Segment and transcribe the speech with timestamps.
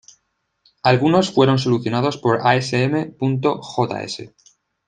[0.81, 4.31] Algunos fueron solucionados por asm.js.